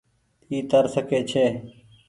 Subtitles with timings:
[0.49, 1.45] اي تر سڪي ڇي۔